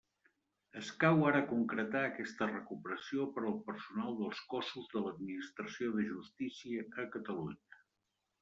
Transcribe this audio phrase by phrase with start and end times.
[0.79, 7.09] Escau ara concretar aquesta recuperació per al personal dels cossos de l'Administració de justícia a
[7.19, 7.85] Catalunya.